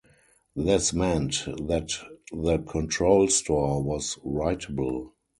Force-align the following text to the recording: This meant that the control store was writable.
This 0.55 0.93
meant 0.93 1.45
that 1.67 1.91
the 2.33 2.57
control 2.57 3.27
store 3.27 3.83
was 3.83 4.17
writable. 4.25 5.11